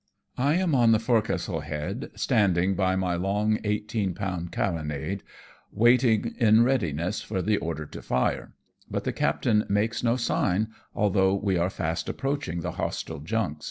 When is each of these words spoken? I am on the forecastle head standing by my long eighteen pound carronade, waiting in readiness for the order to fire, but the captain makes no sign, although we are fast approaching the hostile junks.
I 0.39 0.55
am 0.55 0.73
on 0.73 0.93
the 0.93 0.99
forecastle 0.99 1.59
head 1.59 2.09
standing 2.15 2.73
by 2.73 2.95
my 2.95 3.13
long 3.13 3.59
eighteen 3.63 4.15
pound 4.15 4.51
carronade, 4.51 5.21
waiting 5.71 6.33
in 6.39 6.63
readiness 6.63 7.21
for 7.21 7.39
the 7.39 7.57
order 7.57 7.85
to 7.85 8.01
fire, 8.01 8.53
but 8.89 9.03
the 9.03 9.13
captain 9.13 9.63
makes 9.69 10.01
no 10.03 10.15
sign, 10.15 10.69
although 10.95 11.35
we 11.35 11.55
are 11.55 11.69
fast 11.69 12.09
approaching 12.09 12.61
the 12.61 12.71
hostile 12.71 13.19
junks. 13.19 13.59